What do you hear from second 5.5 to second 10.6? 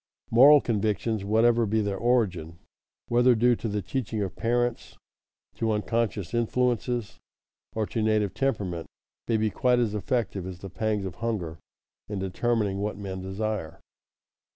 to unconscious influences, or to native temperament, may be quite as effective as